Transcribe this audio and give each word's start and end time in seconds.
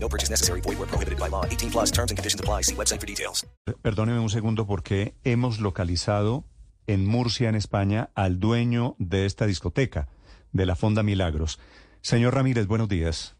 No 0.00 0.08
purchase 0.08 0.30
necessary. 0.30 0.60
Void 0.60 0.78
where 0.78 0.86
prohibited 0.88 1.18
by 1.18 1.28
law. 1.28 1.44
18 1.44 1.70
plus 1.70 1.90
terms 1.92 2.10
and 2.10 2.16
conditions 2.18 2.40
apply. 2.40 2.62
See 2.62 2.74
website 2.74 3.00
for 3.00 3.06
details. 3.06 3.46
Perdóneme 3.82 4.20
un 4.20 4.30
segundo 4.30 4.66
porque 4.66 5.14
hemos 5.24 5.58
localizado 5.60 6.44
en 6.86 7.04
Murcia, 7.06 7.48
en 7.48 7.54
España, 7.54 8.10
al 8.14 8.38
dueño 8.40 8.94
de 8.98 9.26
esta 9.26 9.46
discoteca, 9.46 10.08
de 10.52 10.64
la 10.66 10.74
Fonda 10.76 11.02
Milagros. 11.02 11.58
Señor 12.00 12.34
Ramírez, 12.34 12.66
buenos 12.66 12.88
días. 12.88 13.34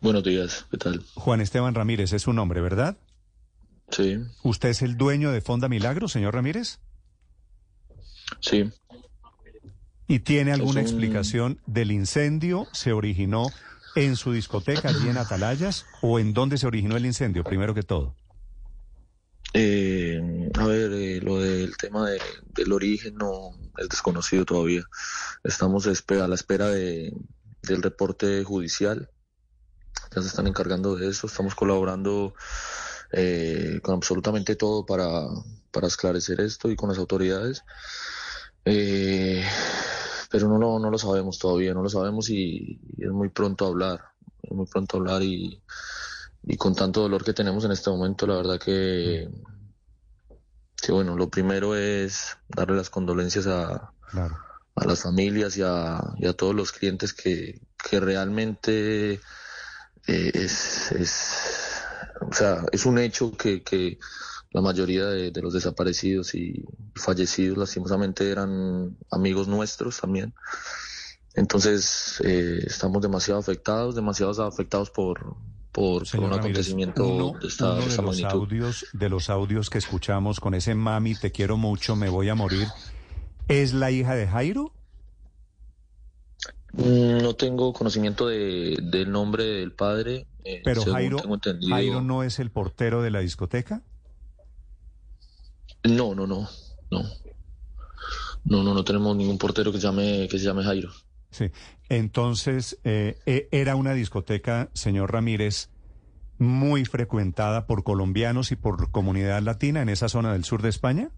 Buenos 0.00 0.22
días, 0.24 0.66
¿qué 0.70 0.76
tal? 0.76 1.02
Juan 1.14 1.40
Esteban 1.40 1.74
Ramírez 1.74 2.12
es 2.12 2.22
su 2.22 2.32
nombre, 2.32 2.60
¿verdad? 2.60 2.96
Sí, 3.90 4.18
¿Usted 4.42 4.68
es 4.68 4.82
el 4.82 4.96
dueño 4.98 5.32
de 5.32 5.40
Fonda 5.40 5.68
Milagros, 5.68 6.12
señor 6.12 6.34
Ramírez? 6.34 6.80
sí. 8.40 8.70
¿Y 10.10 10.20
tiene 10.20 10.52
alguna 10.52 10.80
un- 10.80 10.86
explicación 10.86 11.60
del 11.66 11.90
incendio? 11.92 12.66
¿Se 12.72 12.92
originó 12.92 13.46
en 13.94 14.16
su 14.16 14.32
discoteca, 14.32 14.88
allí 14.90 15.08
en 15.08 15.18
Atalayas? 15.18 15.86
¿O 16.02 16.18
en 16.18 16.32
dónde 16.32 16.58
se 16.58 16.66
originó 16.66 16.96
el 16.96 17.06
incendio, 17.06 17.44
primero 17.44 17.74
que 17.74 17.82
todo? 17.82 18.14
Eh, 19.54 20.20
a 20.54 20.66
ver, 20.66 20.92
eh, 20.92 21.20
lo 21.22 21.38
del 21.40 21.76
tema 21.76 22.10
de- 22.10 22.20
del 22.54 22.72
origen 22.72 23.14
no 23.16 23.50
es 23.78 23.88
desconocido 23.88 24.44
todavía. 24.44 24.82
Estamos 25.42 25.86
a 25.86 26.28
la 26.28 26.34
espera 26.34 26.68
de, 26.68 27.12
del 27.62 27.82
reporte 27.82 28.44
judicial. 28.44 29.10
Ya 30.14 30.22
se 30.22 30.28
están 30.28 30.46
encargando 30.46 30.96
de 30.96 31.08
eso. 31.08 31.26
Estamos 31.26 31.54
colaborando 31.54 32.34
eh, 33.12 33.80
con 33.82 33.94
absolutamente 33.94 34.54
todo 34.54 34.84
para, 34.84 35.26
para 35.70 35.86
esclarecer 35.86 36.40
esto 36.40 36.70
y 36.70 36.76
con 36.76 36.90
las 36.90 36.98
autoridades. 36.98 37.62
Eh, 38.66 39.42
pero 40.28 40.48
no 40.48 40.58
lo, 40.58 40.78
no 40.78 40.90
lo 40.90 40.98
sabemos 40.98 41.38
todavía, 41.38 41.74
no 41.74 41.82
lo 41.82 41.88
sabemos 41.88 42.28
y, 42.30 42.80
y 42.96 43.04
es 43.04 43.10
muy 43.10 43.28
pronto 43.30 43.66
hablar. 43.66 44.00
Es 44.42 44.52
muy 44.52 44.66
pronto 44.66 44.98
hablar 44.98 45.22
y, 45.22 45.62
y 46.44 46.56
con 46.56 46.74
tanto 46.74 47.02
dolor 47.02 47.24
que 47.24 47.32
tenemos 47.34 47.64
en 47.64 47.72
este 47.72 47.90
momento, 47.90 48.26
la 48.26 48.36
verdad 48.36 48.58
que, 48.60 49.28
que 50.80 50.92
bueno, 50.92 51.16
lo 51.16 51.28
primero 51.28 51.74
es 51.76 52.36
darle 52.48 52.76
las 52.76 52.90
condolencias 52.90 53.46
a, 53.46 53.92
Claro. 54.10 54.36
a 54.76 54.84
las 54.86 55.02
familias 55.02 55.56
y 55.56 55.62
a, 55.62 56.00
y 56.16 56.26
a 56.26 56.32
todos 56.34 56.54
los 56.54 56.72
clientes 56.72 57.12
que, 57.12 57.60
que 57.82 58.00
realmente 58.00 59.14
eh, 60.06 60.30
es, 60.34 60.92
es, 60.92 61.82
o 62.20 62.32
sea, 62.32 62.64
es 62.72 62.86
un 62.86 62.98
hecho 62.98 63.32
que, 63.36 63.62
que 63.62 63.98
la 64.50 64.60
mayoría 64.62 65.06
de, 65.06 65.30
de 65.30 65.42
los 65.42 65.52
desaparecidos 65.52 66.34
y 66.34 66.64
fallecidos 66.94 67.58
lastimosamente 67.58 68.30
eran 68.30 68.96
amigos 69.10 69.46
nuestros 69.48 70.00
también. 70.00 70.32
Entonces 71.34 72.20
eh, 72.24 72.60
estamos 72.66 73.02
demasiado 73.02 73.38
afectados, 73.38 73.94
demasiado 73.94 74.42
afectados 74.46 74.90
por, 74.90 75.36
por, 75.70 76.02
un 76.02 76.08
Ramírez, 76.12 76.38
acontecimiento 76.38 77.04
uno, 77.06 77.38
de 77.38 77.46
esta, 77.48 77.72
uno 77.74 77.82
de 77.82 77.86
esta 77.88 78.02
los 78.02 78.16
magnitud. 78.16 78.40
audios, 78.42 78.86
de 78.92 79.08
los 79.08 79.30
audios 79.30 79.70
que 79.70 79.78
escuchamos 79.78 80.40
con 80.40 80.54
ese 80.54 80.74
mami, 80.74 81.14
te 81.14 81.30
quiero 81.30 81.56
mucho, 81.56 81.94
me 81.94 82.08
voy 82.08 82.28
a 82.28 82.34
morir, 82.34 82.66
¿es 83.48 83.72
la 83.74 83.90
hija 83.90 84.14
de 84.14 84.26
Jairo? 84.26 84.72
Mm, 86.72 87.18
No 87.22 87.34
tengo 87.34 87.72
conocimiento 87.72 88.26
de, 88.28 88.76
del 88.82 89.10
nombre 89.12 89.44
del 89.44 89.72
padre. 89.72 90.26
eh, 90.44 90.60
Pero 90.64 90.84
Jairo. 90.84 91.18
Jairo 91.68 92.00
no 92.02 92.22
es 92.22 92.38
el 92.38 92.50
portero 92.50 93.02
de 93.02 93.10
la 93.10 93.20
discoteca. 93.20 93.82
No, 95.96 96.14
no, 96.14 96.26
no, 96.26 96.48
no. 96.90 97.02
No, 98.44 98.62
no, 98.62 98.74
no 98.74 98.84
tenemos 98.84 99.16
ningún 99.16 99.38
portero 99.38 99.72
que 99.72 99.78
se 99.78 99.86
llame, 99.86 100.28
que 100.30 100.38
se 100.38 100.44
llame 100.44 100.62
Jairo. 100.62 100.90
Sí. 101.30 101.50
Entonces, 101.88 102.78
eh, 102.84 103.18
eh, 103.26 103.48
era 103.50 103.76
una 103.76 103.92
discoteca, 103.92 104.70
señor 104.72 105.12
Ramírez, 105.12 105.70
muy 106.38 106.84
frecuentada 106.84 107.66
por 107.66 107.84
colombianos 107.84 108.52
y 108.52 108.56
por 108.56 108.90
comunidad 108.90 109.42
latina 109.42 109.82
en 109.82 109.88
esa 109.88 110.08
zona 110.08 110.32
del 110.32 110.44
sur 110.44 110.62
de 110.62 110.68
España. 110.68 111.10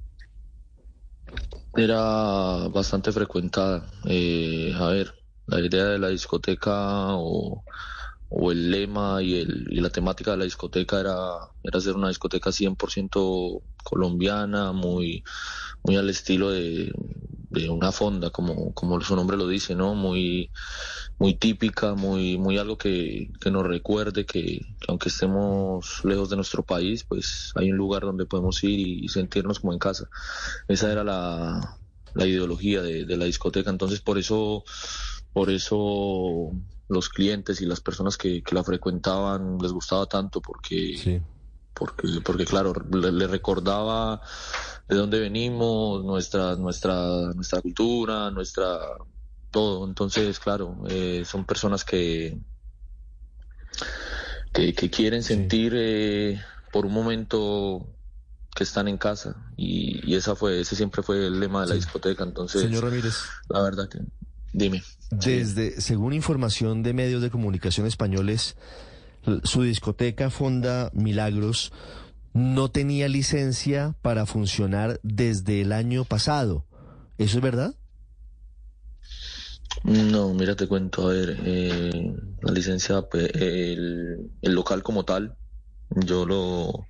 Era 1.76 2.68
bastante 2.68 3.12
frecuentada. 3.12 3.86
Eh, 4.06 4.72
a 4.76 4.88
ver, 4.88 5.14
la 5.46 5.60
idea 5.60 5.84
de 5.84 5.98
la 5.98 6.08
discoteca 6.08 7.14
o, 7.14 7.62
o 8.30 8.52
el 8.52 8.70
lema 8.70 9.22
y, 9.22 9.40
el, 9.40 9.66
y 9.70 9.80
la 9.80 9.90
temática 9.90 10.30
de 10.30 10.36
la 10.38 10.44
discoteca 10.44 11.00
era, 11.00 11.16
era 11.62 11.80
ser 11.80 11.96
una 11.96 12.08
discoteca 12.08 12.52
100% 12.52 13.62
colombiana, 13.82 14.72
muy, 14.72 15.24
muy 15.82 15.96
al 15.96 16.08
estilo 16.08 16.50
de, 16.50 16.92
de 17.50 17.68
una 17.68 17.90
fonda, 17.90 18.30
como, 18.30 18.72
como 18.72 19.00
su 19.00 19.16
nombre 19.16 19.36
lo 19.36 19.48
dice, 19.48 19.74
¿no? 19.74 19.94
Muy, 19.96 20.52
muy 21.18 21.34
típica, 21.34 21.94
muy, 21.94 22.38
muy 22.38 22.56
algo 22.56 22.78
que, 22.78 23.32
que 23.40 23.50
nos 23.50 23.66
recuerde 23.66 24.24
que, 24.24 24.42
que 24.78 24.86
aunque 24.88 25.08
estemos 25.08 26.00
lejos 26.04 26.30
de 26.30 26.36
nuestro 26.36 26.62
país, 26.64 27.04
pues 27.04 27.50
hay 27.56 27.72
un 27.72 27.78
lugar 27.78 28.02
donde 28.02 28.26
podemos 28.26 28.62
ir 28.62 28.78
y 28.78 29.08
sentirnos 29.08 29.58
como 29.58 29.72
en 29.72 29.80
casa. 29.80 30.08
Esa 30.68 30.92
era 30.92 31.02
la, 31.02 31.80
la 32.14 32.26
ideología 32.26 32.80
de, 32.82 33.04
de 33.06 33.16
la 33.16 33.24
discoteca. 33.24 33.70
Entonces, 33.70 34.00
por 34.00 34.18
eso, 34.18 34.64
por 35.32 35.50
eso 35.50 36.52
los 36.90 37.08
clientes 37.08 37.60
y 37.60 37.66
las 37.66 37.80
personas 37.80 38.16
que, 38.16 38.42
que 38.42 38.54
la 38.54 38.64
frecuentaban 38.64 39.58
les 39.58 39.72
gustaba 39.72 40.06
tanto, 40.06 40.40
porque, 40.40 41.22
porque, 41.72 42.08
porque 42.24 42.44
claro, 42.44 42.74
le, 42.92 43.12
le 43.12 43.26
recordaba 43.26 44.20
de 44.88 44.96
dónde 44.96 45.20
venimos, 45.20 46.04
nuestra, 46.04 46.56
nuestra, 46.56 47.32
nuestra 47.34 47.62
cultura, 47.62 48.30
nuestra 48.30 48.78
todo. 49.50 49.86
Entonces, 49.86 50.38
claro, 50.38 50.82
eh, 50.88 51.24
son 51.24 51.44
personas 51.44 51.84
que, 51.84 52.38
que, 54.52 54.74
que 54.74 54.90
quieren 54.90 55.22
sentir 55.22 55.72
eh, 55.76 56.40
por 56.72 56.86
un 56.86 56.92
momento 56.92 57.86
que 58.54 58.64
están 58.64 58.88
en 58.88 58.98
casa. 58.98 59.36
Y, 59.56 60.00
y 60.10 60.16
esa 60.16 60.34
fue 60.34 60.60
ese 60.60 60.74
siempre 60.76 61.02
fue 61.02 61.26
el 61.26 61.38
lema 61.38 61.62
de 61.62 61.68
la 61.68 61.74
discoteca. 61.74 62.24
Entonces 62.24 62.62
Señor 62.62 62.84
Ramírez, 62.84 63.14
la 63.48 63.62
verdad 63.62 63.88
que 63.88 64.00
dime 64.52 64.82
desde, 65.10 65.80
según 65.80 66.12
información 66.12 66.82
de 66.82 66.92
medios 66.92 67.20
de 67.20 67.30
comunicación 67.30 67.86
españoles, 67.86 68.56
su 69.42 69.62
discoteca 69.62 70.30
Fonda 70.30 70.90
Milagros 70.94 71.72
no 72.32 72.70
tenía 72.70 73.08
licencia 73.08 73.96
para 74.02 74.24
funcionar 74.24 75.00
desde 75.02 75.62
el 75.62 75.72
año 75.72 76.04
pasado. 76.04 76.64
¿Eso 77.18 77.38
es 77.38 77.42
verdad? 77.42 77.74
no 79.84 80.34
mira 80.34 80.56
te 80.56 80.66
cuento 80.66 81.08
a 81.08 81.12
ver 81.12 81.38
eh, 81.44 82.12
la 82.42 82.52
licencia 82.52 83.02
pues, 83.02 83.30
el, 83.34 84.32
el 84.42 84.52
local 84.52 84.82
como 84.82 85.04
tal 85.04 85.36
yo 85.90 86.26
lo 86.26 86.88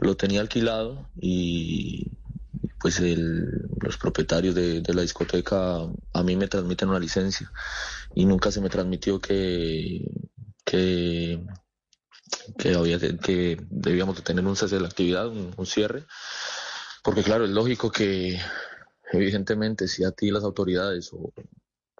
lo 0.00 0.14
tenía 0.14 0.42
alquilado 0.42 1.08
y 1.16 2.12
pues 2.84 3.00
el, 3.00 3.46
los 3.80 3.96
propietarios 3.96 4.54
de, 4.54 4.82
la 4.88 5.00
discoteca 5.00 5.78
a 6.12 6.22
mí 6.22 6.36
me 6.36 6.48
transmiten 6.48 6.90
una 6.90 6.98
licencia 6.98 7.50
y 8.14 8.26
nunca 8.26 8.50
se 8.50 8.60
me 8.60 8.68
transmitió 8.68 9.18
que 9.22 10.04
que 10.66 11.40
había 12.76 12.98
que, 12.98 13.56
debíamos 13.70 14.16
de 14.16 14.22
tener 14.22 14.44
un 14.44 14.54
cese 14.54 14.74
de 14.74 14.82
la 14.82 14.88
actividad, 14.88 15.28
un, 15.28 15.54
un 15.56 15.64
cierre, 15.64 16.04
porque 17.02 17.22
claro, 17.22 17.46
es 17.46 17.50
lógico 17.52 17.90
que 17.90 18.38
evidentemente 19.12 19.88
si 19.88 20.04
a 20.04 20.10
ti 20.10 20.30
las 20.30 20.44
autoridades 20.44 21.10
o, 21.14 21.32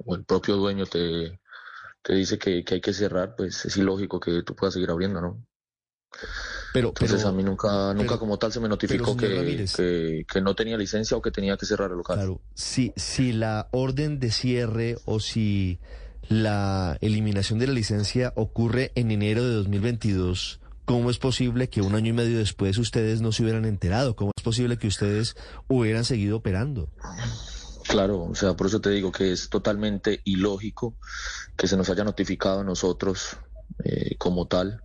o 0.04 0.14
el 0.14 0.26
propio 0.26 0.56
dueño 0.56 0.84
te, 0.84 1.40
te 2.02 2.12
dice 2.12 2.38
que, 2.38 2.62
que 2.62 2.74
hay 2.74 2.80
que 2.82 2.92
cerrar, 2.92 3.36
pues 3.36 3.64
es 3.64 3.74
ilógico 3.78 4.20
que 4.20 4.42
tú 4.42 4.54
puedas 4.54 4.74
seguir 4.74 4.90
abriendo, 4.90 5.22
¿no? 5.22 5.46
Pero, 6.74 6.88
Entonces 6.88 7.18
pero- 7.18 7.28
a 7.28 7.32
mí 7.32 7.44
nunca, 7.44 7.94
nunca 7.94 8.08
pero- 8.08 8.18
como 8.18 8.36
tal 8.36 8.52
se 8.52 8.58
me 8.58 8.68
notificó 8.68 9.16
que, 9.16 10.24
que 10.28 10.40
no 10.40 10.56
tenía 10.56 10.76
licencia 10.76 11.16
o 11.16 11.22
que 11.22 11.30
tenía 11.30 11.56
que 11.56 11.66
cerrar 11.66 11.92
el 11.92 11.98
local. 11.98 12.16
Claro, 12.16 12.40
si, 12.54 12.92
si 12.96 13.32
la 13.32 13.68
orden 13.70 14.18
de 14.18 14.32
cierre 14.32 14.96
o 15.04 15.20
si 15.20 15.78
la 16.28 16.98
eliminación 17.00 17.60
de 17.60 17.68
la 17.68 17.74
licencia 17.74 18.32
ocurre 18.34 18.90
en 18.96 19.12
enero 19.12 19.44
de 19.44 19.54
2022, 19.54 20.58
¿cómo 20.84 21.10
es 21.10 21.18
posible 21.18 21.68
que 21.68 21.80
un 21.80 21.94
año 21.94 22.08
y 22.08 22.12
medio 22.12 22.38
después 22.38 22.76
ustedes 22.78 23.20
no 23.20 23.30
se 23.30 23.44
hubieran 23.44 23.66
enterado? 23.66 24.16
¿Cómo 24.16 24.32
es 24.36 24.42
posible 24.42 24.76
que 24.76 24.88
ustedes 24.88 25.36
hubieran 25.68 26.04
seguido 26.04 26.38
operando? 26.38 26.90
Claro, 27.86 28.24
o 28.24 28.34
sea, 28.34 28.54
por 28.56 28.66
eso 28.66 28.80
te 28.80 28.90
digo 28.90 29.12
que 29.12 29.30
es 29.30 29.48
totalmente 29.48 30.22
ilógico 30.24 30.96
que 31.56 31.68
se 31.68 31.76
nos 31.76 31.88
haya 31.88 32.02
notificado 32.02 32.62
a 32.62 32.64
nosotros 32.64 33.36
eh, 33.84 34.16
como 34.18 34.48
tal. 34.48 34.80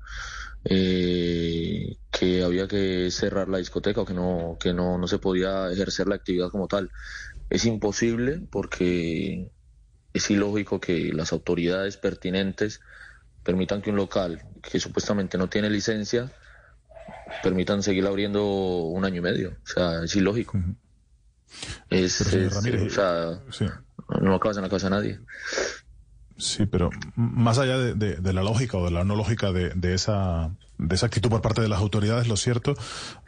Eh, 0.66 1.98
que 2.12 2.44
había 2.44 2.68
que 2.68 3.10
cerrar 3.12 3.48
la 3.48 3.60
discoteca 3.60 4.02
o 4.02 4.06
que 4.06 4.14
no, 4.14 4.58
que 4.60 4.74
no, 4.74 4.98
no 4.98 5.08
se 5.08 5.20
podía 5.20 5.72
ejercer 5.72 6.08
la 6.08 6.16
actividad 6.16 6.50
como 6.50 6.68
tal. 6.68 6.92
Es 7.50 7.66
imposible 7.66 8.42
porque 8.52 9.52
es 10.14 10.30
ilógico 10.30 10.80
que 10.80 11.12
las 11.14 11.32
autoridades 11.32 11.98
pertinentes 11.98 12.82
permitan 13.44 13.82
que 13.82 13.90
un 13.90 13.96
local 13.96 14.44
que 14.62 14.80
supuestamente 14.80 15.38
no 15.38 15.50
tiene 15.50 15.70
licencia 15.70 16.32
permitan 17.42 17.84
seguir 17.84 18.06
abriendo 18.06 18.46
un 18.46 19.06
año 19.06 19.18
y 19.18 19.22
medio. 19.22 19.58
O 19.64 19.68
sea, 19.68 20.04
es 20.04 20.16
ilógico. 20.16 20.60
Es, 21.90 22.22
o 22.22 22.90
sea, 22.90 23.42
no 24.22 24.36
acabas 24.36 24.58
en 24.58 24.64
la 24.64 24.70
casa 24.70 24.88
de 24.88 24.96
nadie. 24.96 25.20
Sí, 26.40 26.66
pero 26.66 26.90
más 27.16 27.60
allá 27.60 27.78
de, 27.78 28.34
la 28.34 28.44
lógica 28.44 28.78
o 28.78 28.86
de 28.86 28.92
la 28.92 29.04
no 29.04 29.16
lógica 29.16 29.52
de, 29.52 29.94
esa, 29.94 30.52
de 30.80 30.96
esa 30.96 31.08
actitud 31.08 31.30
por 31.30 31.42
parte 31.42 31.62
de 31.62 31.68
las 31.68 31.80
autoridades, 31.80 32.28
lo 32.28 32.38
cierto, 32.38 32.74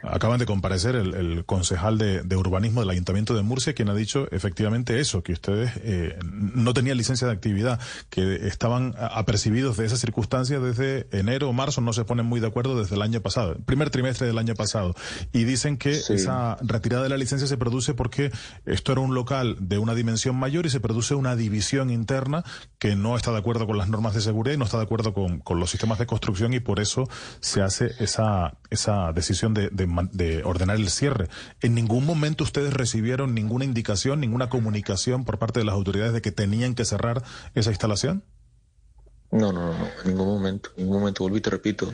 acaban 0.02 0.38
de 0.38 0.46
comparecer 0.46 0.96
el, 0.96 1.44
concejal 1.44 1.98
de, 1.98 2.36
urbanismo 2.36 2.80
del 2.80 2.90
Ayuntamiento 2.90 3.34
de 3.34 3.42
Murcia, 3.42 3.74
quien 3.74 3.90
ha 3.90 3.94
dicho 3.94 4.26
efectivamente 4.32 4.98
eso, 4.98 5.22
que 5.22 5.34
ustedes 5.34 5.70
eh, 5.82 6.18
no 6.22 6.72
tenían 6.72 6.96
licencia 6.96 7.26
de 7.26 7.34
actividad, 7.34 7.78
que 8.08 8.46
estaban 8.48 8.94
apercibidos 8.98 9.76
de 9.76 9.84
esa 9.84 9.96
circunstancia 9.96 10.60
desde 10.60 11.06
enero 11.12 11.50
o 11.50 11.52
marzo, 11.52 11.82
no 11.82 11.92
se 11.92 12.04
ponen 12.04 12.24
muy 12.24 12.40
de 12.40 12.46
acuerdo 12.46 12.80
desde 12.80 12.96
el 12.96 13.02
año 13.02 13.20
pasado, 13.20 13.56
primer 13.66 13.90
trimestre 13.90 14.26
del 14.26 14.38
año 14.38 14.54
pasado, 14.54 14.94
y 15.32 15.44
dicen 15.44 15.76
que 15.76 15.90
esa 15.92 16.56
retirada 16.62 17.02
de 17.02 17.10
la 17.10 17.18
licencia 17.18 17.46
se 17.46 17.58
produce 17.58 17.92
porque 17.92 18.32
esto 18.64 18.92
era 18.92 19.02
un 19.02 19.14
local 19.14 19.56
de 19.60 19.76
una 19.76 19.94
dimensión 19.94 20.36
mayor 20.36 20.64
y 20.64 20.70
se 20.70 20.80
produce 20.80 21.14
una 21.14 21.36
división 21.36 21.90
interna 21.90 22.44
que 22.78 22.96
no 22.96 23.14
está 23.14 23.30
de 23.30 23.38
acuerdo 23.38 23.66
con 23.66 23.76
las 23.76 23.88
normas 23.88 24.14
de 24.14 24.22
seguridad 24.22 24.54
y 24.54 24.58
no 24.58 24.64
está 24.64 24.78
de 24.78 24.84
acuerdo 24.84 25.12
con, 25.12 25.40
con 25.40 25.60
los 25.60 25.70
sistemas 25.70 25.98
de 25.98 26.06
construcción 26.06 26.54
y 26.54 26.60
por 26.60 26.80
eso 26.80 27.08
se 27.42 27.60
hace 27.60 27.92
esa, 27.98 28.56
esa 28.70 29.12
decisión 29.12 29.52
de, 29.52 29.68
de, 29.70 30.44
ordenar 30.44 30.76
el 30.76 30.88
cierre. 30.88 31.28
¿En 31.60 31.74
ningún 31.74 32.06
momento 32.06 32.44
ustedes 32.44 32.72
recibieron 32.72 33.34
ninguna 33.34 33.64
indicación, 33.64 34.20
ninguna 34.20 34.48
comunicación 34.48 35.24
por 35.24 35.38
parte 35.38 35.58
de 35.58 35.66
las 35.66 35.74
autoridades 35.74 36.12
de 36.12 36.22
que 36.22 36.30
tenían 36.30 36.74
que 36.74 36.84
cerrar 36.84 37.24
esa 37.54 37.70
instalación? 37.70 38.24
No, 39.32 39.52
no, 39.52 39.76
no, 39.76 39.88
en 40.04 40.08
ningún 40.08 40.28
momento, 40.28 40.70
en 40.76 40.84
ningún 40.84 41.00
momento, 41.00 41.24
vuelvo 41.24 41.36
y 41.36 41.40
te 41.40 41.50
repito. 41.50 41.92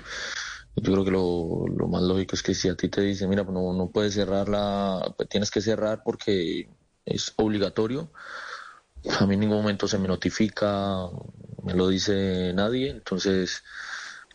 Yo 0.77 0.93
creo 0.93 1.05
que 1.05 1.11
lo, 1.11 1.89
más 1.89 2.03
lógico 2.03 2.37
es 2.37 2.43
que 2.43 2.55
si 2.55 2.69
a 2.69 2.77
ti 2.77 2.89
te 2.89 3.01
dicen, 3.01 3.31
mira, 3.31 3.45
pues 3.45 3.55
no, 3.55 3.73
no 3.73 3.91
puedes 3.91 4.15
cerrarla, 4.15 5.15
pues 5.17 5.29
tienes 5.31 5.51
que 5.51 5.63
cerrar 5.63 6.03
porque 6.05 6.69
es 7.07 7.33
obligatorio, 7.37 8.13
a 9.19 9.27
mí 9.27 9.35
en 9.35 9.41
ningún 9.41 9.59
momento 9.59 9.89
se 9.89 9.99
me 9.99 10.09
notifica, 10.09 11.09
me 11.63 11.75
lo 11.75 11.89
dice 11.89 12.53
nadie, 12.55 12.91
entonces 12.91 13.63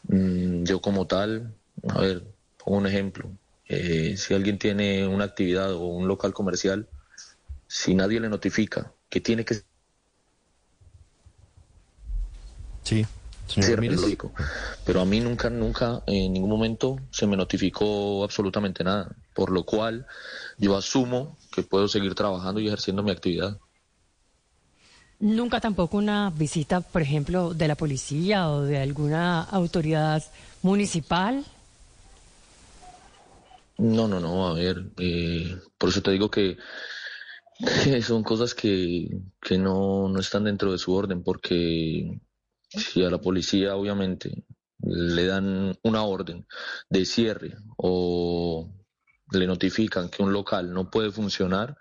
yo 0.07 0.81
como 0.81 1.07
tal, 1.07 1.55
a 1.87 2.01
ver, 2.01 2.23
pongo 2.57 2.77
un 2.77 2.87
ejemplo, 2.87 3.31
eh, 3.67 4.15
si 4.17 4.33
alguien 4.33 4.59
tiene 4.59 5.07
una 5.07 5.25
actividad 5.25 5.73
o 5.73 5.85
un 5.85 6.07
local 6.07 6.33
comercial, 6.33 6.87
si 7.67 7.95
nadie 7.95 8.19
le 8.19 8.29
notifica 8.29 8.93
que 9.09 9.21
tiene 9.21 9.45
que... 9.45 9.61
Sí. 12.83 13.05
Señor 13.47 13.83
lógico. 13.83 14.31
Pero 14.85 15.01
a 15.01 15.05
mí 15.05 15.19
nunca, 15.19 15.49
nunca, 15.49 16.01
en 16.07 16.33
ningún 16.33 16.49
momento 16.49 16.97
se 17.11 17.27
me 17.27 17.37
notificó 17.37 18.23
absolutamente 18.23 18.83
nada, 18.83 19.15
por 19.35 19.51
lo 19.51 19.63
cual 19.63 20.07
yo 20.57 20.77
asumo 20.77 21.37
que 21.51 21.61
puedo 21.61 21.87
seguir 21.87 22.15
trabajando 22.15 22.59
y 22.59 22.67
ejerciendo 22.67 23.03
mi 23.03 23.11
actividad. 23.11 23.59
Nunca 25.19 25.61
tampoco 25.61 25.97
una 25.97 26.29
visita, 26.31 26.81
por 26.81 27.01
ejemplo, 27.01 27.53
de 27.53 27.67
la 27.67 27.75
policía 27.75 28.49
o 28.49 28.61
de 28.61 28.79
alguna 28.79 29.43
autoridad 29.43 30.23
municipal. 30.61 31.43
No, 33.77 34.07
no, 34.07 34.19
no, 34.19 34.47
a 34.47 34.53
ver, 34.53 34.91
eh, 34.97 35.57
por 35.77 35.89
eso 35.89 36.01
te 36.01 36.11
digo 36.11 36.29
que, 36.29 36.57
son 38.01 38.23
cosas 38.23 38.53
que, 38.53 39.07
que 39.41 39.57
no, 39.57 40.09
no 40.09 40.19
están 40.19 40.43
dentro 40.43 40.71
de 40.71 40.77
su 40.77 40.93
orden, 40.93 41.23
porque 41.23 42.19
si 42.69 43.03
a 43.03 43.09
la 43.09 43.19
policía 43.19 43.75
obviamente 43.75 44.45
le 44.79 45.25
dan 45.25 45.77
una 45.83 46.03
orden 46.03 46.45
de 46.89 47.05
cierre 47.05 47.55
o 47.77 48.69
le 49.31 49.47
notifican 49.47 50.09
que 50.09 50.21
un 50.21 50.33
local 50.33 50.73
no 50.73 50.89
puede 50.89 51.11
funcionar, 51.11 51.77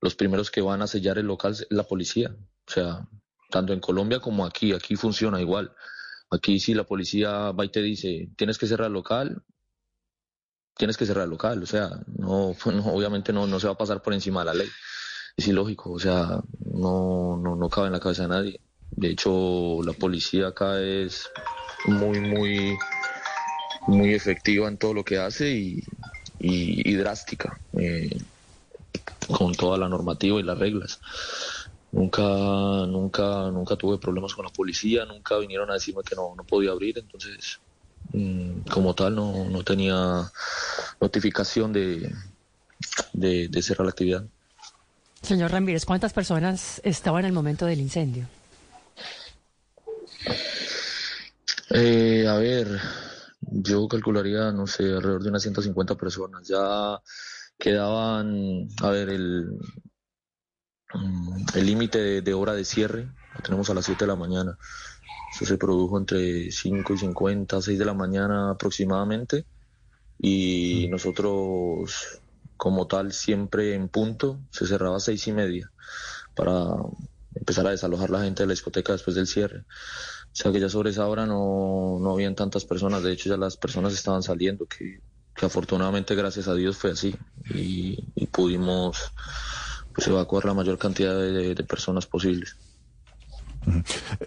los 0.00 0.14
primeros 0.14 0.50
que 0.50 0.60
van 0.60 0.82
a 0.82 0.86
sellar 0.86 1.18
el 1.18 1.26
local 1.26 1.52
es 1.52 1.66
la 1.70 1.84
policía. 1.84 2.34
O 2.66 2.70
sea, 2.70 3.06
tanto 3.50 3.72
en 3.72 3.80
Colombia 3.80 4.20
como 4.20 4.44
aquí, 4.44 4.72
aquí 4.72 4.96
funciona 4.96 5.40
igual. 5.40 5.72
Aquí 6.30 6.58
si 6.58 6.74
la 6.74 6.84
policía 6.84 7.52
va 7.52 7.64
y 7.64 7.68
te 7.68 7.82
dice, 7.82 8.30
tienes 8.36 8.58
que 8.58 8.66
cerrar 8.66 8.86
el 8.86 8.94
local, 8.94 9.42
tienes 10.76 10.96
que 10.96 11.06
cerrar 11.06 11.24
el 11.24 11.30
local. 11.30 11.62
O 11.62 11.66
sea, 11.66 11.90
no, 12.18 12.48
obviamente 12.48 13.32
no, 13.32 13.46
no 13.46 13.60
se 13.60 13.66
va 13.66 13.74
a 13.74 13.78
pasar 13.78 14.02
por 14.02 14.14
encima 14.14 14.40
de 14.40 14.46
la 14.46 14.54
ley. 14.54 14.68
Es 15.36 15.48
ilógico, 15.48 15.92
o 15.92 15.98
sea, 15.98 16.40
no, 16.74 17.38
no, 17.38 17.56
no 17.56 17.68
cabe 17.68 17.86
en 17.86 17.94
la 17.94 18.00
cabeza 18.00 18.22
de 18.22 18.28
nadie. 18.28 18.60
De 18.90 19.08
hecho, 19.08 19.82
la 19.82 19.94
policía 19.94 20.48
acá 20.48 20.78
es 20.80 21.30
muy, 21.86 22.20
muy, 22.20 22.78
muy 23.86 24.14
efectiva 24.14 24.68
en 24.68 24.76
todo 24.76 24.94
lo 24.94 25.04
que 25.04 25.18
hace 25.18 25.50
y, 25.50 26.94
drástica 26.96 27.58
eh, 27.78 28.18
con 29.28 29.54
toda 29.54 29.78
la 29.78 29.88
normativa 29.88 30.38
y 30.38 30.42
las 30.42 30.58
reglas. 30.58 31.00
Nunca, 31.92 32.22
nunca, 32.22 33.50
nunca 33.50 33.76
tuve 33.76 33.98
problemas 33.98 34.34
con 34.34 34.46
la 34.46 34.50
policía, 34.50 35.04
nunca 35.04 35.36
vinieron 35.36 35.70
a 35.70 35.74
decirme 35.74 36.02
que 36.02 36.16
no, 36.16 36.34
no 36.34 36.42
podía 36.42 36.70
abrir, 36.70 36.98
entonces 36.98 37.60
mm, 38.14 38.62
como 38.72 38.94
tal 38.94 39.14
no, 39.14 39.44
no 39.44 39.62
tenía 39.62 40.32
notificación 41.02 41.70
de, 41.70 42.10
de, 43.12 43.62
cerrar 43.62 43.84
la 43.84 43.90
actividad. 43.90 44.24
Señor 45.20 45.50
Ramírez, 45.50 45.84
¿cuántas 45.84 46.14
personas 46.14 46.80
estaban 46.82 47.20
en 47.20 47.26
el 47.26 47.32
momento 47.34 47.66
del 47.66 47.80
incendio? 47.80 48.26
Eh, 51.74 52.26
a 52.26 52.36
ver, 52.36 52.68
yo 53.42 53.86
calcularía, 53.86 54.50
no 54.50 54.66
sé, 54.66 54.84
alrededor 54.84 55.22
de 55.22 55.28
unas 55.28 55.42
150 55.42 55.94
personas. 55.96 56.48
Ya 56.48 56.98
quedaban, 57.58 58.66
a 58.82 58.90
ver, 58.90 59.10
el, 59.10 59.58
Mm, 60.94 61.21
el 61.54 61.66
límite 61.66 62.22
de, 62.22 62.34
hora 62.34 62.54
de 62.54 62.64
cierre 62.64 63.08
lo 63.34 63.42
tenemos 63.42 63.70
a 63.70 63.74
las 63.74 63.84
7 63.86 64.04
de 64.04 64.08
la 64.08 64.16
mañana. 64.16 64.58
Eso 65.34 65.46
se 65.46 65.56
produjo 65.56 65.98
entre 65.98 66.50
5 66.50 66.94
y 66.94 66.98
50, 66.98 67.62
6 67.62 67.78
de 67.78 67.84
la 67.84 67.94
mañana 67.94 68.50
aproximadamente. 68.50 69.46
Y 70.18 70.86
mm. 70.86 70.90
nosotros, 70.90 72.20
como 72.56 72.86
tal, 72.86 73.12
siempre 73.12 73.74
en 73.74 73.88
punto, 73.88 74.38
se 74.50 74.66
cerraba 74.66 74.96
a 74.96 75.00
6 75.00 75.26
y 75.28 75.32
media 75.32 75.70
para 76.34 76.74
empezar 77.34 77.66
a 77.66 77.70
desalojar 77.70 78.10
la 78.10 78.22
gente 78.22 78.42
de 78.42 78.46
la 78.46 78.52
discoteca 78.52 78.92
después 78.92 79.16
del 79.16 79.26
cierre. 79.26 79.60
O 79.60 80.34
sea 80.34 80.52
que 80.52 80.60
ya 80.60 80.68
sobre 80.68 80.90
esa 80.90 81.06
hora 81.06 81.26
no, 81.26 81.98
no 82.00 82.12
habían 82.12 82.34
tantas 82.34 82.64
personas, 82.64 83.02
de 83.02 83.12
hecho 83.12 83.28
ya 83.28 83.36
las 83.36 83.56
personas 83.56 83.92
estaban 83.92 84.22
saliendo, 84.22 84.66
que, 84.66 85.00
afortunadamente 85.42 86.14
gracias 86.14 86.46
a 86.46 86.54
Dios 86.54 86.76
fue 86.76 86.92
así 86.92 87.16
y, 87.52 87.98
y 88.14 88.26
pudimos 88.26 89.12
pues 89.92 90.06
evacuar 90.08 90.44
la 90.44 90.54
mayor 90.54 90.78
cantidad 90.78 91.16
de, 91.16 91.54
personas 91.64 92.06
posibles. 92.06 92.56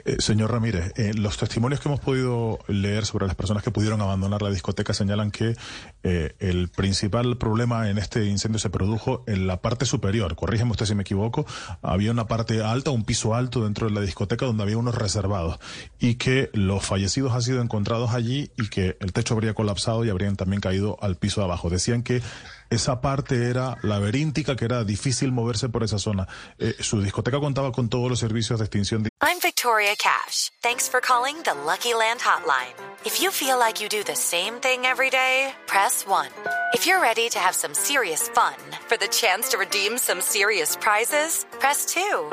Eh, 0.06 0.16
señor 0.20 0.52
Ramírez, 0.52 0.94
eh, 0.96 1.14
los 1.14 1.38
testimonios 1.38 1.82
que 1.82 1.90
hemos 1.90 2.00
podido 2.00 2.60
leer 2.68 3.06
sobre 3.06 3.28
las 3.28 3.36
personas 3.36 3.64
que 3.64 3.72
pudieron 3.72 4.02
abandonar 4.02 4.42
la 4.42 4.50
discoteca 4.50 4.94
señalan 4.94 5.30
que 5.30 5.58
eh, 6.04 6.36
el 6.40 6.70
principal 6.70 7.38
problema 7.38 7.90
en 7.90 7.98
este 7.98 8.26
incendio 8.26 8.60
se 8.60 8.70
produjo 8.70 9.24
en 9.28 9.46
la 9.46 9.62
parte 9.62 9.86
superior. 9.86 10.36
Corrígeme 10.36 10.72
usted 10.72 10.86
si 10.86 10.96
me 10.96 11.02
equivoco. 11.02 11.46
Había 11.82 12.12
una 12.12 12.28
parte 12.28 12.64
alta, 12.64 12.92
un 12.92 13.04
piso 13.04 13.36
alto 13.36 13.64
dentro 13.64 13.88
de 13.88 13.94
la 13.94 14.02
discoteca 14.02 14.46
donde 14.46 14.64
había 14.64 14.78
unos 14.78 14.96
reservados 14.96 15.60
y 16.00 16.16
que 16.16 16.50
los 16.54 16.86
fallecidos 16.86 17.34
han 17.34 17.42
sido 17.42 17.62
encontrados 17.62 18.12
allí 18.12 18.52
y 18.58 18.70
que 18.70 18.98
el 19.02 19.12
techo 19.12 19.34
habría 19.34 19.54
colapsado 19.54 20.06
y 20.06 20.10
habrían 20.10 20.38
también 20.38 20.62
caído 20.62 20.98
al 21.02 21.18
piso 21.18 21.42
de 21.42 21.46
abajo. 21.46 21.70
Decían 21.70 22.04
que 22.04 22.22
esa 22.70 23.02
parte 23.02 23.50
era 23.50 23.78
laberíntica, 23.82 24.56
que 24.56 24.66
era 24.66 24.84
difícil 24.84 25.32
moverse 25.32 25.70
por 25.70 25.84
esa 25.84 26.00
zona. 26.00 26.28
Eh, 26.58 26.76
su 26.80 27.02
discoteca 27.02 27.40
contaba 27.40 27.72
con 27.72 27.90
todos 27.90 28.10
los 28.10 28.20
servicios 28.20 28.60
de 28.60 28.66
extinción 28.66 29.04
de... 29.04 29.10
I'm 29.22 29.40
Victoria 29.42 29.96
Cash. 29.96 30.52
Thanks 30.62 30.90
for 30.90 31.02
calling 31.02 31.36
the 31.44 31.54
Lucky 31.66 31.94
Land 31.94 32.22
Hotline. 32.22 32.74
If 33.06 33.22
you 33.22 33.32
feel 33.32 33.58
like 33.60 33.82
you 33.82 33.90
do 33.90 34.04
the 34.04 34.16
same 34.16 34.60
thing 34.62 34.86
every 34.86 35.10
day, 35.10 35.54
press 35.68 36.06
1. 36.08 36.28
If 36.74 36.86
you're 36.86 37.02
ready 37.02 37.30
to 37.30 37.40
have 37.40 37.56
some 37.56 37.74
serious 37.74 38.30
fun 38.30 38.56
for 38.88 38.98
the 38.98 39.08
chance 39.08 39.50
to 39.50 39.58
redeem 39.58 39.98
some 39.98 40.22
serious 40.22 40.76
prizes, 40.76 41.46
press 41.60 41.86
2. 41.86 42.32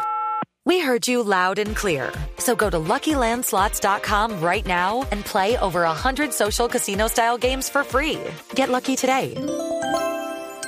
We 0.64 0.78
heard 0.78 1.08
you 1.08 1.24
loud 1.24 1.58
and 1.58 1.74
clear. 1.74 2.12
So 2.38 2.54
go 2.54 2.70
to 2.70 2.78
LuckyLandSlots.com 2.78 4.40
right 4.40 4.64
now 4.64 5.06
and 5.10 5.24
play 5.24 5.56
over 5.58 5.82
100 5.82 6.32
social 6.32 6.68
casino-style 6.68 7.38
games 7.38 7.68
for 7.68 7.82
free. 7.82 8.20
Get 8.54 8.68
lucky 8.68 8.94
today 8.94 9.34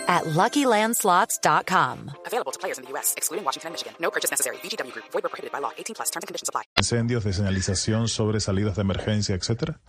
at 0.07 0.25
LuckyLandSlots.com. 0.25 2.11
Available 2.27 2.53
to 2.53 2.59
players 2.59 2.79
in 2.79 2.85
the 2.85 2.91
U.S., 2.93 3.15
excluding 3.17 3.45
Washington 3.45 3.69
and 3.69 3.75
Michigan. 3.75 3.95
No 4.01 4.11
purchase 4.11 4.31
necessary. 4.31 4.57
VGW 4.59 4.93
Group. 4.93 5.07
Void 5.13 5.23
prohibited 5.23 5.53
by 5.53 5.61
law. 5.61 5.73
18 5.77 5.95
plus. 5.95 6.11
Terms 6.11 6.25
and 6.25 6.29
conditions 6.29 6.49
apply. 6.49 6.63
Incendios 6.77 7.25
de 7.25 7.33
señalización 7.33 8.09
sobre 8.09 8.41
salidas 8.41 8.77
de 8.77 8.83
emergencia, 8.83 9.35
etcétera. 9.35 9.81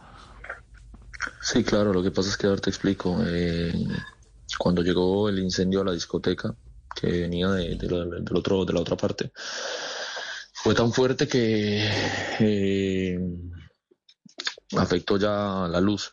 Sí, 1.42 1.64
claro, 1.64 1.92
lo 1.94 2.04
que 2.04 2.12
pasa 2.12 2.30
es 2.30 2.38
que 2.38 2.48
ahora 2.48 2.62
te 2.62 2.70
explico. 2.70 3.18
Eh, 3.26 3.74
cuando 4.58 4.82
llegó 4.82 5.28
el 5.30 5.40
incendio 5.40 5.82
a 5.82 5.86
la 5.86 5.92
discoteca, 5.92 6.56
que 6.96 7.08
venía 7.08 7.50
de, 7.50 7.76
de 7.76 7.90
la- 7.90 8.06
del 8.06 8.36
otro, 8.38 8.64
de 8.64 8.74
la 8.74 8.80
otra 8.82 8.96
parte, 8.96 9.32
fue 10.54 10.74
tan 10.76 10.94
fuerte 10.94 11.28
que 11.28 11.90
eh, 12.40 13.20
afectó 14.78 15.18
ya 15.18 15.68
la 15.70 15.82
luz. 15.82 16.12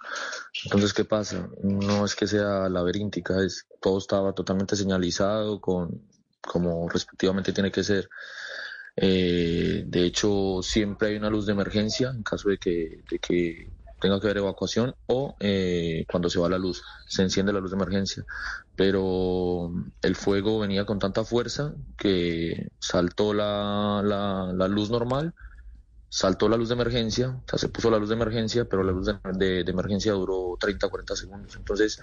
Entonces, 0.64 0.92
¿qué 0.92 1.04
pasa? 1.04 1.48
No 1.62 2.04
es 2.04 2.14
que 2.14 2.26
sea 2.26 2.68
laberíntica, 2.68 3.42
es, 3.42 3.66
todo 3.80 3.98
estaba 3.98 4.32
totalmente 4.32 4.76
señalizado 4.76 5.60
con 5.60 6.02
como 6.42 6.88
respectivamente 6.88 7.52
tiene 7.52 7.70
que 7.70 7.84
ser. 7.84 8.08
Eh, 8.96 9.84
de 9.86 10.04
hecho, 10.04 10.60
siempre 10.62 11.08
hay 11.08 11.16
una 11.16 11.30
luz 11.30 11.46
de 11.46 11.52
emergencia 11.52 12.10
en 12.10 12.22
caso 12.22 12.50
de 12.50 12.58
que, 12.58 13.02
de 13.10 13.18
que 13.18 13.70
tenga 14.00 14.20
que 14.20 14.26
haber 14.26 14.38
evacuación 14.38 14.94
o 15.06 15.36
eh, 15.38 16.04
cuando 16.10 16.28
se 16.28 16.40
va 16.40 16.48
la 16.48 16.58
luz, 16.58 16.82
se 17.06 17.22
enciende 17.22 17.52
la 17.52 17.60
luz 17.60 17.70
de 17.70 17.76
emergencia. 17.76 18.24
Pero 18.76 19.72
el 20.02 20.16
fuego 20.16 20.58
venía 20.58 20.84
con 20.84 20.98
tanta 20.98 21.24
fuerza 21.24 21.74
que 21.96 22.68
saltó 22.80 23.32
la, 23.32 24.02
la, 24.04 24.52
la 24.52 24.68
luz 24.68 24.90
normal, 24.90 25.34
saltó 26.14 26.46
la 26.46 26.58
luz 26.58 26.68
de 26.68 26.74
emergencia, 26.74 27.30
o 27.30 27.42
sea, 27.48 27.58
se 27.58 27.70
puso 27.70 27.90
la 27.90 27.96
luz 27.96 28.10
de 28.10 28.16
emergencia, 28.16 28.66
pero 28.66 28.82
la 28.82 28.92
luz 28.92 29.06
de, 29.06 29.14
de- 29.32 29.64
de 29.64 29.70
emergencia 29.70 30.12
duró 30.12 30.58
30, 30.60 30.88
40 30.90 31.16
segundos. 31.16 31.56
Entonces, 31.56 31.98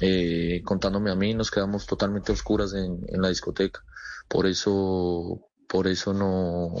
eh, 0.00 0.62
contándome 0.64 1.12
a 1.12 1.14
mí, 1.14 1.32
nos 1.32 1.52
quedamos 1.52 1.86
totalmente 1.86 2.32
oscuras 2.32 2.72
en, 2.74 3.04
en 3.06 3.22
la 3.22 3.28
discoteca. 3.28 3.84
Por 4.28 4.46
eso, 4.48 5.48
por 5.68 5.86
eso 5.86 6.12
no, 6.12 6.74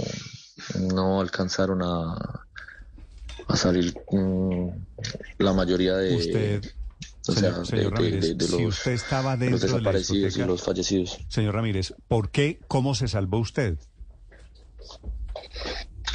no 0.92 1.20
alcanzaron 1.20 1.82
a, 1.84 2.16
a 3.46 3.56
salir 3.56 3.94
mm, 4.10 4.68
la 5.38 5.52
mayoría 5.52 5.94
de, 5.98 6.16
Usted, 6.16 6.64
o 7.28 7.32
sea, 7.32 7.64
señor, 7.64 7.66
de- 7.68 7.76
de- 7.76 7.90
Ramírez, 7.90 8.20
de- 8.22 8.34
de 8.34 8.44
si 8.44 8.62
los, 8.64 8.78
usted 8.78 8.92
estaba 8.92 9.36
de 9.36 9.50
los 9.50 9.60
dentro 9.60 9.76
de 9.78 9.82
la 9.84 9.92
desaparecidos 9.92 10.36
y 10.36 10.40
los 10.44 10.62
fallecidos. 10.62 11.18
señor 11.28 11.54
Ramírez, 11.54 11.94
¿por 12.08 12.30
qué? 12.32 12.58
¿Cómo 12.66 12.96
se 12.96 13.06
salvó 13.06 13.38
usted? 13.38 13.78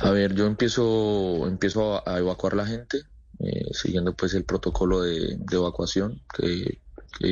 A 0.04 0.12
ver, 0.12 0.34
yo 0.34 0.48
empiezo, 0.48 1.48
empiezo 1.48 1.96
a, 1.96 2.04
a 2.06 2.18
evacuar 2.18 2.56
la 2.56 2.66
gente, 2.66 3.04
eh, 3.44 3.74
siguiendo 3.74 4.14
pues 4.14 4.36
el 4.36 4.44
protocolo 4.46 5.02
de, 5.02 5.40
evacuación 5.52 6.22
que, 6.36 6.80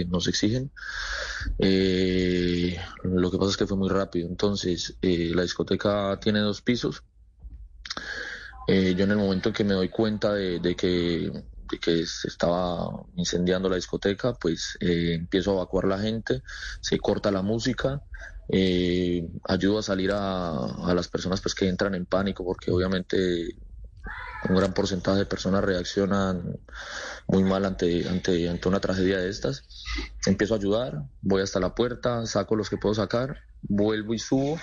nos 0.07 0.27
exigen. 0.27 0.71
Eh, 1.57 2.77
lo 3.03 3.31
que 3.31 3.37
pasa 3.37 3.51
es 3.51 3.57
que 3.57 3.67
fue 3.67 3.77
muy 3.77 3.89
rápido. 3.89 4.27
Entonces, 4.27 4.97
eh, 5.01 5.31
la 5.33 5.43
discoteca 5.43 6.19
tiene 6.19 6.39
dos 6.39 6.61
pisos. 6.61 7.03
Yo 8.67 9.03
en 9.03 9.11
el 9.11 9.17
momento 9.17 9.49
en 9.49 9.55
que 9.55 9.63
me 9.63 9.73
doy 9.73 9.89
cuenta 9.89 10.31
de, 10.33 10.75
que, 10.75 12.05
se 12.05 12.27
estaba 12.27 13.03
incendiando 13.15 13.67
la 13.67 13.77
discoteca, 13.77 14.33
pues 14.33 14.77
empiezo 14.79 15.51
a 15.51 15.53
evacuar 15.55 15.85
la 15.85 15.97
gente, 15.97 16.43
se 16.79 16.99
corta 16.99 17.31
la 17.31 17.41
música, 17.41 18.03
eh, 18.51 19.27
ayudo 19.47 19.79
a 19.79 19.83
salir 19.83 20.11
a, 20.11 20.51
a 20.51 20.93
las 20.93 21.07
personas 21.07 21.41
pues 21.41 21.55
que 21.55 21.67
entran 21.67 21.95
en 21.95 22.05
pánico 22.05 22.43
porque 22.45 22.71
obviamente 22.71 23.57
un 24.47 24.55
gran 24.55 24.73
porcentaje 24.73 25.19
de 25.19 25.25
personas 25.25 25.63
reaccionan 25.63 26.59
muy 27.27 27.43
mal 27.43 27.65
ante, 27.65 28.07
ante, 28.07 28.49
ante 28.49 28.67
una 28.69 28.79
tragedia 28.79 29.17
de 29.19 29.29
estas. 29.29 29.63
Empiezo 30.25 30.53
a 30.53 30.57
ayudar, 30.57 31.03
voy 31.21 31.41
hasta 31.41 31.59
la 31.59 31.75
puerta, 31.75 32.25
saco 32.25 32.55
los 32.55 32.69
que 32.69 32.77
puedo 32.77 32.95
sacar, 32.95 33.41
vuelvo 33.61 34.13
y 34.13 34.19
subo. 34.19 34.59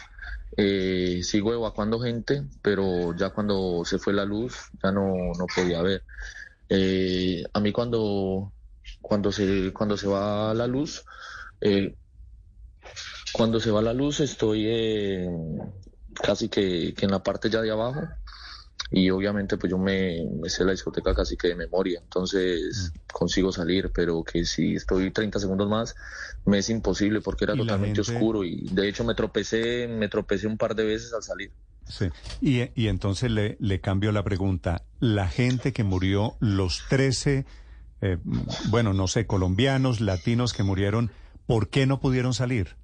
Eh, 0.57 1.21
sigo 1.23 1.53
evacuando 1.53 2.01
gente, 2.01 2.45
pero 2.63 3.15
ya 3.15 3.31
cuando 3.31 3.85
se 3.85 3.99
fue 3.99 4.15
la 4.15 4.25
luz 4.25 4.57
ya 4.83 4.93
no, 4.93 5.33
no 5.39 5.47
podía 5.55 5.83
ver. 5.83 6.03
Eh, 6.69 7.45
a 7.53 7.61
mí 7.61 7.73
cuando, 7.73 8.55
cuando, 9.01 9.33
se, 9.33 9.73
cuando 9.73 9.97
se 9.97 10.09
va 10.09 10.55
la 10.55 10.67
luz, 10.67 11.05
eh, 11.61 11.97
cuando 13.33 13.61
se 13.61 13.71
va 13.71 13.83
la 13.83 13.93
luz 13.93 14.21
estoy 14.21 14.65
eh, 14.67 15.29
casi 16.15 16.49
que, 16.49 16.95
que 16.97 17.05
en 17.05 17.11
la 17.11 17.23
parte 17.23 17.51
ya 17.51 17.61
de 17.61 17.71
abajo 17.71 18.03
y 18.91 19.11
obviamente 19.11 19.57
pues 19.57 19.71
yo 19.71 19.79
me, 19.79 20.25
me 20.41 20.49
sé 20.49 20.65
la 20.65 20.71
discoteca 20.73 21.15
casi 21.15 21.37
que 21.37 21.49
de 21.49 21.57
memoria, 21.57 22.01
entonces 22.03 22.93
consigo 23.13 23.51
salir, 23.53 23.91
pero 23.95 24.23
que 24.23 24.45
si 24.45 24.75
estoy 24.77 25.11
30 25.11 25.39
segundos 25.41 25.69
más 25.69 25.95
me 26.45 26.59
es 26.59 26.71
imposible 26.71 27.21
porque 27.21 27.45
era 27.45 27.57
totalmente 27.57 28.03
gente- 28.03 28.13
oscuro 28.17 28.45
y 28.45 28.69
de 28.71 28.89
hecho 28.89 29.05
me 29.05 29.15
tropecé, 29.15 29.89
me 29.89 30.09
tropecé 30.09 30.47
un 30.47 30.57
par 30.57 30.75
de 30.75 30.85
veces 30.85 31.13
al 31.13 31.23
salir. 31.23 31.53
Sí. 31.89 32.07
Y, 32.41 32.71
y 32.75 32.89
entonces 32.89 33.31
le, 33.31 33.57
le 33.61 33.81
cambio 33.81 34.11
la 34.13 34.25
pregunta. 34.25 34.85
La 34.99 35.29
gente 35.29 35.73
que 35.73 35.85
murió, 35.85 36.37
los 36.41 36.83
13, 36.89 37.47
eh, 38.01 38.19
bueno, 38.71 38.93
no 38.93 39.07
sé, 39.07 39.27
colombianos, 39.27 40.01
latinos 40.01 40.53
que 40.53 40.65
murieron, 40.65 41.13
¿por 41.47 41.71
qué 41.71 41.87
no 41.87 42.01
pudieron 42.01 42.35
salir? 42.35 42.77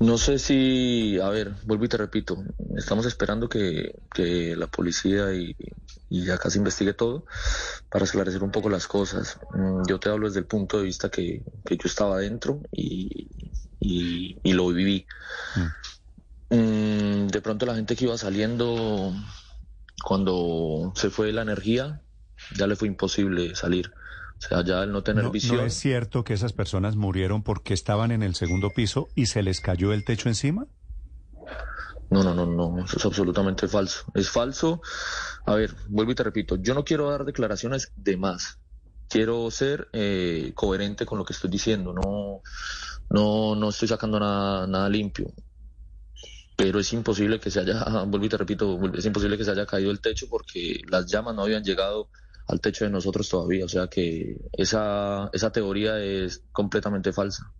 No 0.00 0.16
sé 0.16 0.38
si, 0.38 1.18
a 1.20 1.28
ver, 1.28 1.54
vuelvo 1.64 1.84
y 1.84 1.88
te 1.88 1.96
repito, 1.96 2.36
estamos 2.76 3.04
esperando 3.06 3.48
que, 3.48 3.94
que 4.14 4.54
la 4.54 4.68
policía 4.68 5.34
y, 5.34 5.56
y 6.08 6.24
ya 6.24 6.38
casi 6.38 6.58
investigue 6.58 6.94
todo 6.94 7.24
para 7.90 8.04
esclarecer 8.04 8.44
un 8.44 8.52
poco 8.52 8.70
las 8.70 8.86
cosas. 8.86 9.40
Mm, 9.52 9.82
Yo 9.88 9.98
te 9.98 10.08
hablo 10.08 10.28
desde 10.28 10.40
el 10.40 10.46
punto 10.46 10.78
de 10.78 10.84
vista 10.84 11.10
que, 11.10 11.42
que 11.64 11.76
yo 11.76 11.82
estaba 11.86 12.16
adentro 12.16 12.62
y, 12.70 13.28
y, 13.80 14.36
y 14.44 14.52
lo 14.52 14.68
viví. 14.68 15.04
Mm, 16.50 17.26
De 17.28 17.40
pronto 17.42 17.66
la 17.66 17.74
gente 17.74 17.96
que 17.96 18.04
iba 18.04 18.16
saliendo, 18.16 19.12
cuando 20.04 20.92
se 20.96 21.10
fue 21.10 21.32
la 21.32 21.42
energía, 21.42 22.02
ya 22.56 22.66
le 22.66 22.76
fue 22.76 22.88
imposible 22.88 23.54
salir. 23.54 23.92
O 24.38 24.48
sea, 24.48 24.64
ya 24.64 24.82
al 24.82 24.92
no 24.92 25.02
tener 25.02 25.24
No, 25.24 25.30
visión. 25.30 25.56
¿No 25.56 25.64
es 25.64 25.74
cierto 25.74 26.22
que 26.22 26.34
esas 26.34 26.52
personas 26.52 26.96
murieron 26.96 27.42
porque 27.42 27.74
estaban 27.74 28.12
en 28.12 28.22
el 28.22 28.34
segundo 28.34 28.70
piso 28.70 29.08
y 29.14 29.26
se 29.26 29.42
les 29.42 29.60
cayó 29.60 29.92
el 29.92 30.04
techo 30.04 30.28
encima? 30.28 30.66
No, 32.10 32.22
no, 32.22 32.34
no, 32.34 32.46
no, 32.46 32.84
eso 32.84 32.96
es 32.96 33.04
absolutamente 33.04 33.68
falso. 33.68 34.04
Es 34.14 34.30
falso. 34.30 34.80
A 35.44 35.54
ver, 35.54 35.74
vuelvo 35.88 36.12
y 36.12 36.14
te 36.14 36.22
repito, 36.22 36.56
yo 36.56 36.74
no 36.74 36.84
quiero 36.84 37.10
dar 37.10 37.24
declaraciones 37.24 37.92
de 37.96 38.16
más. 38.16 38.58
Quiero 39.08 39.50
ser 39.50 39.88
eh, 39.92 40.52
coherente 40.54 41.04
con 41.04 41.18
lo 41.18 41.24
que 41.24 41.32
estoy 41.32 41.50
diciendo. 41.50 41.92
No, 41.92 42.42
no, 43.10 43.54
no 43.56 43.68
estoy 43.68 43.88
sacando 43.88 44.20
nada, 44.20 44.66
nada 44.66 44.88
limpio. 44.88 45.32
Pero 46.56 46.80
es 46.80 46.92
imposible 46.92 47.40
que 47.40 47.50
se 47.50 47.60
haya, 47.60 47.84
vuelvo 48.06 48.26
y 48.26 48.28
te 48.28 48.36
repito, 48.36 48.78
es 48.94 49.04
imposible 49.04 49.36
que 49.36 49.44
se 49.44 49.50
haya 49.50 49.66
caído 49.66 49.90
el 49.90 50.00
techo 50.00 50.26
porque 50.30 50.80
las 50.88 51.06
llamas 51.06 51.34
no 51.34 51.42
habían 51.42 51.64
llegado 51.64 52.08
al 52.48 52.60
techo 52.60 52.84
de 52.84 52.90
nosotros 52.90 53.28
todavía. 53.28 53.64
O 53.64 53.68
sea 53.68 53.86
que 53.88 54.36
esa, 54.52 55.30
esa 55.32 55.52
teoría 55.52 55.98
es 56.00 56.42
completamente 56.52 57.12
falsa. 57.12 57.52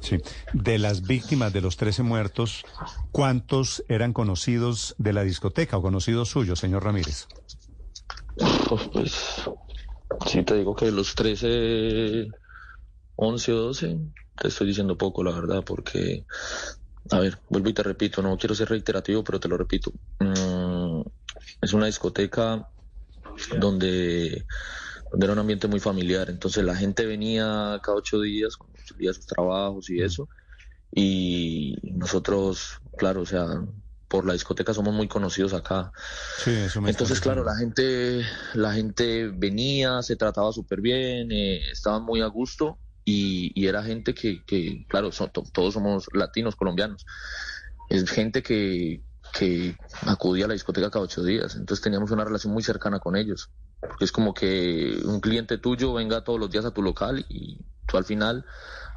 Sí. 0.00 0.18
De 0.52 0.78
las 0.78 1.02
víctimas 1.02 1.52
de 1.52 1.60
los 1.60 1.76
13 1.76 2.02
muertos, 2.02 2.64
¿cuántos 3.10 3.82
eran 3.88 4.12
conocidos 4.12 4.94
de 4.98 5.12
la 5.12 5.24
discoteca 5.24 5.76
o 5.78 5.82
conocidos 5.82 6.28
suyos, 6.28 6.60
señor 6.60 6.84
Ramírez? 6.84 7.26
Pues 8.92 9.42
sí, 10.26 10.42
te 10.44 10.54
digo 10.54 10.76
que 10.76 10.92
los 10.92 11.14
13, 11.14 12.28
11 13.16 13.52
o 13.52 13.56
12, 13.56 13.98
te 14.40 14.48
estoy 14.48 14.68
diciendo 14.68 14.96
poco, 14.96 15.24
la 15.24 15.32
verdad, 15.32 15.64
porque, 15.64 16.24
a 17.10 17.18
ver, 17.18 17.38
vuelvo 17.48 17.70
y 17.70 17.74
te 17.74 17.82
repito, 17.82 18.22
no 18.22 18.36
quiero 18.36 18.54
ser 18.54 18.68
reiterativo, 18.68 19.24
pero 19.24 19.40
te 19.40 19.48
lo 19.48 19.56
repito. 19.56 19.92
Mm, 20.20 21.00
es 21.60 21.72
una 21.72 21.86
discoteca 21.86 22.68
donde, 23.58 24.46
donde 25.10 25.26
era 25.26 25.32
un 25.32 25.38
ambiente 25.40 25.68
muy 25.68 25.80
familiar, 25.80 26.30
entonces 26.30 26.64
la 26.64 26.76
gente 26.76 27.06
venía 27.06 27.80
cada 27.82 27.98
ocho 27.98 28.20
días, 28.20 28.56
a 29.10 29.12
sus 29.14 29.26
trabajos 29.26 29.90
y 29.90 30.00
eso, 30.02 30.28
y 30.92 31.76
nosotros, 31.94 32.78
claro, 32.96 33.22
o 33.22 33.26
sea, 33.26 33.46
por 34.08 34.26
la 34.26 34.32
discoteca 34.32 34.74
somos 34.74 34.94
muy 34.94 35.08
conocidos 35.08 35.52
acá. 35.52 35.92
Sí, 36.38 36.50
eso 36.52 36.80
me 36.80 36.90
Entonces, 36.90 37.20
claro, 37.20 37.44
la 37.44 37.56
gente, 37.56 38.22
la 38.54 38.72
gente 38.72 39.28
venía, 39.28 40.02
se 40.02 40.16
trataba 40.16 40.52
súper 40.52 40.80
bien, 40.80 41.30
eh, 41.32 41.70
estaban 41.70 42.04
muy 42.04 42.22
a 42.22 42.26
gusto 42.26 42.80
y, 43.04 43.52
y 43.54 43.66
era 43.66 43.82
gente 43.82 44.14
que, 44.14 44.44
que 44.46 44.86
claro, 44.88 45.12
son- 45.12 45.30
to- 45.30 45.44
todos 45.52 45.74
somos 45.74 46.08
latinos, 46.12 46.56
colombianos. 46.56 47.04
Es 47.90 48.10
gente 48.10 48.42
que, 48.42 49.02
que 49.32 49.76
acudía 50.02 50.44
a 50.44 50.48
la 50.48 50.54
discoteca 50.54 50.90
cada 50.90 51.04
ocho 51.04 51.22
días. 51.22 51.54
Entonces 51.56 51.82
teníamos 51.82 52.10
una 52.10 52.24
relación 52.24 52.52
muy 52.52 52.62
cercana 52.62 52.98
con 52.98 53.16
ellos. 53.16 53.50
Porque 53.80 54.04
es 54.04 54.12
como 54.12 54.34
que 54.34 55.00
un 55.04 55.20
cliente 55.20 55.58
tuyo 55.58 55.92
venga 55.94 56.24
todos 56.24 56.40
los 56.40 56.50
días 56.50 56.64
a 56.64 56.72
tu 56.72 56.82
local 56.82 57.24
y 57.28 57.60
tú 57.86 57.96
al 57.96 58.04
final 58.04 58.44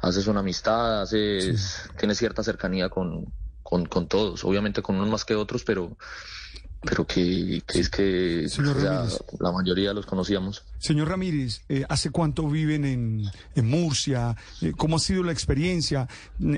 haces 0.00 0.26
una 0.26 0.40
amistad, 0.40 1.02
haces, 1.02 1.88
tienes 1.98 2.18
cierta 2.18 2.42
cercanía 2.42 2.88
con, 2.88 3.32
con, 3.62 3.86
con 3.86 4.08
todos. 4.08 4.44
Obviamente 4.44 4.82
con 4.82 4.96
unos 4.96 5.08
más 5.08 5.24
que 5.24 5.36
otros, 5.36 5.62
pero, 5.62 5.96
pero 6.82 7.06
que, 7.06 7.62
que 7.64 7.78
es 7.78 7.88
que 7.88 8.48
Señor 8.48 8.76
la 9.38 9.52
mayoría 9.52 9.92
los 9.92 10.04
conocíamos. 10.04 10.64
Señor 10.78 11.08
Ramírez, 11.08 11.62
eh, 11.68 11.84
¿hace 11.88 12.10
cuánto 12.10 12.48
viven 12.48 12.84
en, 12.84 13.30
en 13.54 13.70
Murcia? 13.70 14.36
Eh, 14.60 14.72
¿Cómo 14.76 14.96
ha 14.96 14.98
sido 14.98 15.22
la 15.22 15.30
experiencia? 15.30 16.08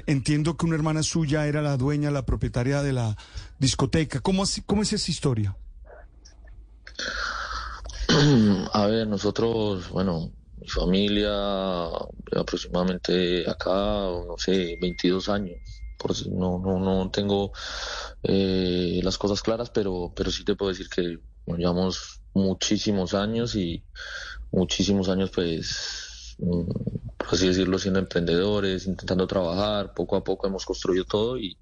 Entiendo 0.07 0.57
que 0.57 0.65
una 0.65 0.77
hermana 0.77 1.03
suya 1.03 1.47
era 1.47 1.61
la 1.61 1.77
dueña, 1.77 2.11
la 2.11 2.25
propietaria 2.25 2.83
de 2.83 2.95
la 2.95 3.17
discoteca. 3.59 4.21
¿Cómo, 4.21 4.45
cómo 4.67 4.83
es 4.83 4.93
esa 4.93 5.11
historia? 5.11 5.57
A 8.73 8.87
ver, 8.87 9.07
nosotros, 9.07 9.89
bueno, 9.91 10.33
mi 10.57 10.69
familia 10.69 11.87
aproximadamente 12.37 13.49
acá, 13.49 13.71
no 13.71 14.37
sé, 14.39 14.77
22 14.81 15.29
años. 15.29 15.59
Por 15.97 16.13
no, 16.29 16.59
no, 16.59 16.79
no 16.79 17.11
tengo 17.11 17.53
eh, 18.23 19.01
las 19.03 19.17
cosas 19.17 19.43
claras, 19.43 19.71
pero, 19.71 20.13
pero 20.15 20.31
sí 20.31 20.45
te 20.45 20.55
puedo 20.55 20.71
decir 20.71 20.89
que 20.89 21.19
llevamos 21.47 22.21
muchísimos 22.35 23.15
años 23.15 23.55
y 23.55 23.85
muchísimos 24.51 25.09
años, 25.09 25.31
pues, 25.35 26.14
por 26.39 27.29
así 27.33 27.49
decirlo, 27.49 27.79
siendo 27.79 28.01
emprendedores, 28.01 28.87
intentando 28.87 29.27
trabajar, 29.27 29.95
poco 29.95 30.17
a 30.17 30.25
poco 30.25 30.47
hemos 30.47 30.65
construido 30.65 31.05
todo 31.05 31.39
y, 31.39 31.59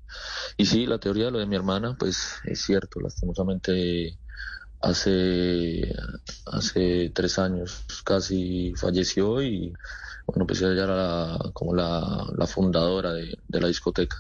y 0.57 0.67
sí, 0.67 0.87
la 0.87 0.99
teoría 0.99 1.27
de 1.27 1.31
lo 1.33 1.39
de 1.39 1.47
mi 1.47 1.57
hermana, 1.57 1.97
pues 1.99 2.41
es 2.45 2.63
cierto, 2.63 3.01
lastimosamente 3.01 4.19
hace, 4.81 5.95
hace 6.47 7.11
tres 7.15 7.39
años 7.39 7.85
casi 8.05 8.75
falleció 8.77 9.43
y 9.43 9.73
bueno, 10.27 10.47
pues 10.47 10.63
ella 10.63 10.85
era 10.85 10.97
la- 10.97 11.51
como 11.53 11.75
la, 11.75 12.47
fundadora 12.47 13.13
de, 13.13 13.37
de 13.47 13.61
la 13.61 13.69
discoteca. 13.69 14.17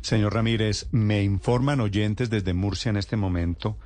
Señor 0.00 0.34
Ramírez, 0.34 0.88
me 0.90 1.22
informan 1.22 1.80
oyentes 1.80 2.28
desde 2.28 2.54
Murcia 2.54 2.90
en 2.90 2.96
este 2.96 3.16
momento 3.16 3.78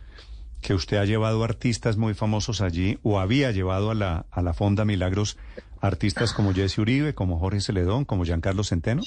que 0.60 0.75
usted 0.75 0.96
ha 0.96 1.04
llevado 1.04 1.44
artistas 1.44 1.96
muy 1.96 2.14
famosos 2.14 2.60
allí 2.60 2.98
o 3.02 3.20
había 3.20 3.50
llevado 3.52 3.90
a 3.90 3.94
la, 3.94 4.26
a 4.30 4.42
la 4.42 4.54
Fonda 4.54 4.84
Milagros 4.84 5.36
artistas 5.80 6.32
como 6.32 6.54
Jesse 6.54 6.78
Uribe, 6.78 7.14
como 7.14 7.38
Jorge 7.38 7.60
Celedón, 7.60 8.04
como 8.04 8.25
Giancarlo 8.25 8.64
Centeno. 8.64 9.02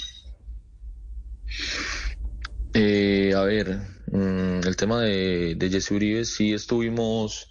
Eh, 2.74 3.34
a 3.36 3.42
ver, 3.42 3.80
mm, 4.12 4.68
el 4.68 4.76
tema 4.76 5.02
de, 5.02 5.56
de 5.56 5.70
Jesse 5.70 5.92
Uribe, 5.92 6.26
sí 6.26 6.54
estuvimos, 6.54 7.50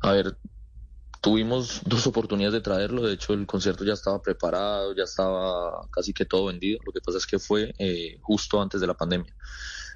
a 0.00 0.12
ver, 0.12 0.36
tuvimos 1.20 1.80
dos 1.86 2.06
oportunidades 2.06 2.52
de 2.52 2.60
traerlo, 2.60 3.06
de 3.06 3.14
hecho 3.14 3.32
el 3.32 3.46
concierto 3.46 3.84
ya 3.84 3.94
estaba 3.94 4.20
preparado, 4.20 4.94
ya 4.94 5.04
estaba 5.04 5.88
casi 5.90 6.12
que 6.12 6.26
todo 6.26 6.46
vendido, 6.46 6.80
lo 6.84 6.92
que 6.92 7.00
pasa 7.00 7.16
es 7.16 7.26
que 7.26 7.38
fue 7.38 7.74
eh, 7.78 8.18
justo 8.20 8.60
antes 8.60 8.80
de 8.80 8.86
la 8.86 8.94
pandemia. 8.94 9.34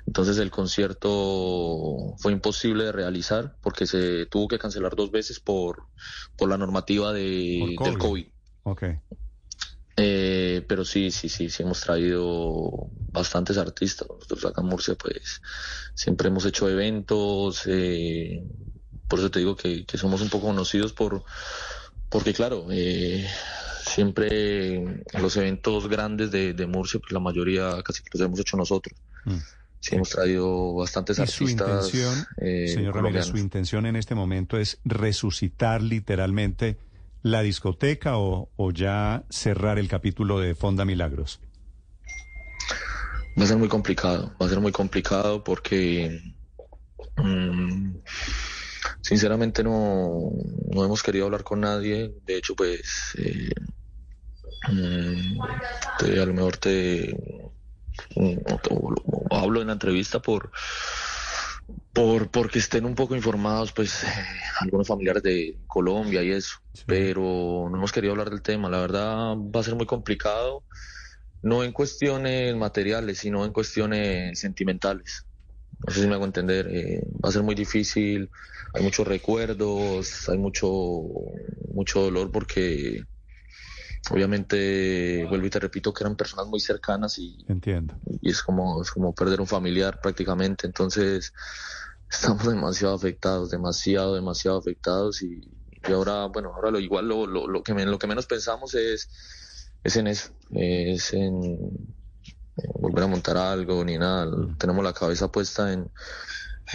Entonces 0.08 0.38
el 0.38 0.50
concierto 0.50 2.14
fue 2.16 2.32
imposible 2.32 2.84
de 2.84 2.92
realizar 2.92 3.58
porque 3.60 3.86
se 3.86 4.24
tuvo 4.24 4.48
que 4.48 4.58
cancelar 4.58 4.96
dos 4.96 5.10
veces 5.10 5.38
por, 5.38 5.82
por 6.34 6.48
la 6.48 6.56
normativa 6.56 7.12
de, 7.12 7.76
del 7.78 7.98
COVID. 7.98 7.98
COVID. 7.98 8.26
Ok. 8.62 8.82
Eh, 9.98 10.64
pero 10.66 10.86
sí, 10.86 11.10
sí, 11.10 11.28
sí, 11.28 11.50
sí 11.50 11.62
hemos 11.62 11.82
traído 11.82 12.88
bastantes 13.12 13.58
artistas. 13.58 14.08
Nosotros 14.08 14.46
acá 14.46 14.62
en 14.62 14.68
Murcia, 14.68 14.94
pues, 14.94 15.42
siempre 15.94 16.28
hemos 16.28 16.46
hecho 16.46 16.70
eventos. 16.70 17.64
eh, 17.66 18.42
por 19.08 19.18
eso 19.18 19.30
te 19.30 19.40
digo 19.40 19.56
que, 19.56 19.84
que 19.84 19.98
somos 19.98 20.22
un 20.22 20.30
poco 20.30 20.46
conocidos 20.46 20.94
por, 20.94 21.22
porque 22.08 22.32
claro, 22.32 22.66
eh, 22.70 23.28
siempre 23.82 25.04
los 25.20 25.36
eventos 25.36 25.86
grandes 25.86 26.30
de, 26.30 26.54
de 26.54 26.66
Murcia, 26.66 26.98
pues 26.98 27.12
la 27.12 27.20
mayoría 27.20 27.82
casi 27.82 28.02
que 28.02 28.08
los 28.14 28.22
hemos 28.22 28.40
hecho 28.40 28.56
nosotros. 28.56 28.98
Mm. 29.26 29.36
Sí, 29.80 29.94
hemos 29.94 30.10
traído 30.10 30.74
bastantes 30.74 31.18
Y 31.18 31.26
su 31.26 31.48
intención, 31.48 32.26
eh, 32.38 32.68
señor 32.68 32.96
Ramírez, 32.96 33.26
su 33.26 33.38
intención 33.38 33.86
en 33.86 33.96
este 33.96 34.14
momento 34.14 34.58
es 34.58 34.78
resucitar 34.84 35.82
literalmente 35.82 36.76
la 37.22 37.42
discoteca 37.42 38.18
o, 38.18 38.48
o 38.56 38.70
ya 38.72 39.24
cerrar 39.30 39.78
el 39.78 39.88
capítulo 39.88 40.40
de 40.40 40.54
Fonda 40.54 40.84
Milagros. 40.84 41.40
Va 43.38 43.44
a 43.44 43.46
ser 43.46 43.56
muy 43.56 43.68
complicado, 43.68 44.34
va 44.40 44.46
a 44.46 44.48
ser 44.48 44.60
muy 44.60 44.72
complicado 44.72 45.44
porque 45.44 46.20
mm, 47.16 47.96
sinceramente 49.00 49.62
no, 49.62 50.30
no 50.72 50.84
hemos 50.84 51.02
querido 51.02 51.26
hablar 51.26 51.44
con 51.44 51.60
nadie. 51.60 52.12
De 52.26 52.36
hecho, 52.36 52.54
pues 52.56 53.12
eh, 53.16 53.50
mm, 54.72 55.38
te- 55.98 56.20
a 56.20 56.26
lo 56.26 56.34
mejor 56.34 56.56
te, 56.56 57.16
o 58.16 59.36
hablo 59.36 59.60
en 59.60 59.68
la 59.68 59.74
entrevista 59.74 60.20
por 60.20 60.50
por 61.92 62.30
porque 62.30 62.58
estén 62.58 62.84
un 62.84 62.94
poco 62.94 63.14
informados 63.14 63.72
pues 63.72 64.04
eh, 64.04 64.06
algunos 64.60 64.88
familiares 64.88 65.22
de 65.22 65.58
Colombia 65.66 66.22
y 66.22 66.30
eso. 66.30 66.56
Pero 66.86 67.68
no 67.70 67.76
hemos 67.76 67.92
querido 67.92 68.12
hablar 68.12 68.30
del 68.30 68.42
tema. 68.42 68.70
La 68.70 68.80
verdad 68.80 69.36
va 69.36 69.60
a 69.60 69.64
ser 69.64 69.74
muy 69.74 69.86
complicado 69.86 70.64
no 71.42 71.62
en 71.62 71.72
cuestiones 71.72 72.56
materiales 72.56 73.18
sino 73.18 73.44
en 73.44 73.52
cuestiones 73.52 74.38
sentimentales. 74.38 75.26
No 75.86 75.92
sé 75.92 76.02
si 76.02 76.06
me 76.08 76.14
hago 76.14 76.24
entender 76.24 76.68
eh, 76.70 77.02
va 77.24 77.28
a 77.28 77.32
ser 77.32 77.42
muy 77.42 77.54
difícil 77.54 78.30
hay 78.74 78.82
muchos 78.82 79.06
recuerdos 79.06 80.28
hay 80.28 80.38
mucho 80.38 80.68
mucho 81.72 82.02
dolor 82.02 82.30
porque 82.32 83.04
obviamente 84.10 85.24
vuelvo 85.28 85.46
y 85.46 85.50
te 85.50 85.60
repito 85.60 85.92
que 85.92 86.04
eran 86.04 86.16
personas 86.16 86.46
muy 86.46 86.60
cercanas 86.60 87.18
y 87.18 87.44
Entiendo. 87.48 87.94
y 88.20 88.30
es 88.30 88.42
como, 88.42 88.82
es 88.82 88.90
como 88.90 89.14
perder 89.14 89.40
un 89.40 89.46
familiar 89.46 90.00
prácticamente. 90.00 90.66
Entonces, 90.66 91.32
estamos 92.10 92.46
demasiado 92.46 92.94
afectados, 92.94 93.50
demasiado, 93.50 94.14
demasiado 94.14 94.58
afectados 94.58 95.22
y, 95.22 95.40
y 95.88 95.92
ahora, 95.92 96.26
bueno, 96.26 96.52
ahora 96.54 96.70
lo 96.70 96.80
igual 96.80 97.06
lo, 97.08 97.26
lo, 97.26 97.46
lo 97.46 97.62
que, 97.62 97.74
lo 97.74 97.98
que 97.98 98.06
menos 98.06 98.26
pensamos 98.26 98.74
es, 98.74 99.08
es 99.84 99.96
en 99.96 100.06
eso, 100.06 100.30
es 100.50 101.12
en, 101.12 101.42
en 101.44 102.72
volver 102.80 103.04
a 103.04 103.08
montar 103.08 103.36
algo 103.36 103.84
ni 103.84 103.98
nada. 103.98 104.30
Tenemos 104.58 104.82
la 104.82 104.92
cabeza 104.92 105.30
puesta 105.30 105.72
en, 105.72 105.90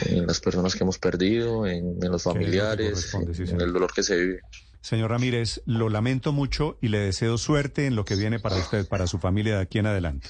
en 0.05 0.25
las 0.25 0.39
personas 0.39 0.75
que 0.75 0.83
hemos 0.83 0.99
perdido, 0.99 1.67
en, 1.67 1.97
en 2.01 2.11
los 2.11 2.23
familiares, 2.23 3.11
sí, 3.33 3.43
en 3.43 3.61
el 3.61 3.73
dolor 3.73 3.91
que 3.93 4.03
se 4.03 4.17
vive. 4.17 4.41
Señor 4.83 5.11
Ramírez, 5.11 5.61
lo 5.65 5.87
lamento 5.87 6.33
mucho 6.33 6.77
y 6.81 6.89
le 6.89 6.99
deseo 6.99 7.37
suerte 7.37 7.87
en 7.87 7.95
lo 7.95 8.03
que 8.03 8.17
viene 8.17 8.39
para 8.39 8.57
usted, 8.57 8.85
para 8.85 9.07
su 9.07 9.17
familia 9.17 9.55
de 9.55 9.61
aquí 9.61 9.79
en 9.79 9.85
adelante. 9.85 10.27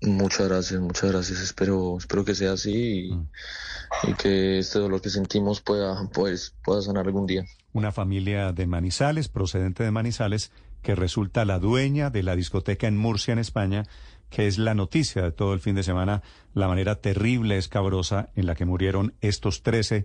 Muchas 0.00 0.48
gracias, 0.48 0.80
muchas 0.80 1.12
gracias. 1.12 1.40
Espero, 1.40 1.96
espero 1.96 2.24
que 2.24 2.34
sea 2.34 2.54
así 2.54 3.12
y, 3.12 3.12
y 4.02 4.14
que 4.14 4.58
este 4.58 4.80
dolor 4.80 5.00
que 5.00 5.10
sentimos 5.10 5.60
pueda, 5.60 6.08
pues, 6.12 6.56
pueda 6.64 6.82
sanar 6.82 7.06
algún 7.06 7.24
día. 7.24 7.44
Una 7.72 7.92
familia 7.92 8.50
de 8.50 8.66
Manizales, 8.66 9.28
procedente 9.28 9.84
de 9.84 9.92
Manizales, 9.92 10.50
que 10.82 10.96
resulta 10.96 11.44
la 11.44 11.60
dueña 11.60 12.10
de 12.10 12.24
la 12.24 12.34
discoteca 12.34 12.88
en 12.88 12.96
Murcia, 12.96 13.30
en 13.30 13.38
España, 13.38 13.84
que 14.28 14.48
es 14.48 14.58
la 14.58 14.74
noticia 14.74 15.22
de 15.22 15.30
todo 15.30 15.54
el 15.54 15.60
fin 15.60 15.76
de 15.76 15.84
semana, 15.84 16.24
la 16.52 16.66
manera 16.66 16.96
terrible, 16.96 17.58
escabrosa 17.58 18.30
en 18.34 18.46
la 18.46 18.56
que 18.56 18.64
murieron 18.64 19.14
estos 19.20 19.62
13 19.62 20.04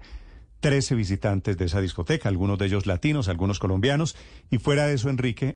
13 0.59 0.95
visitantes 0.95 1.57
de 1.57 1.65
esa 1.65 1.81
discoteca, 1.81 2.29
algunos 2.29 2.57
de 2.57 2.65
ellos 2.65 2.85
latinos, 2.85 3.27
algunos 3.27 3.59
colombianos, 3.59 4.15
y 4.49 4.57
fuera 4.57 4.87
de 4.87 4.95
eso, 4.95 5.09
Enrique, 5.09 5.55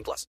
18 0.01 0.03
plus. 0.03 0.27